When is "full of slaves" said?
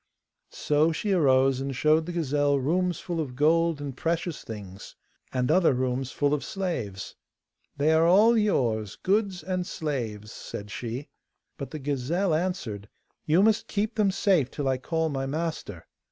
6.11-7.15